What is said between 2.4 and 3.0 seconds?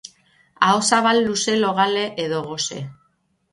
gose.